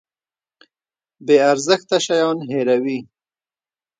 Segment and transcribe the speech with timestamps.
[1.25, 2.99] بې ارزښته شیان هیروي.